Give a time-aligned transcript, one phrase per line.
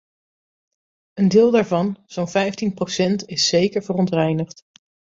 [1.13, 4.63] Een deel daarvan, zo'n vijftien procent, is zeker verontreinigd.